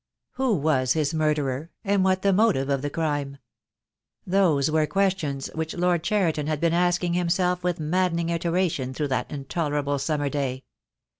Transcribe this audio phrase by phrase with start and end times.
[0.31, 3.37] Who was his murderer, and what the motive of the crime?
[4.25, 9.29] Those were questions which Lord Cheriton had been asking himself with maddening iteration through that
[9.29, 10.63] intolerable summer day.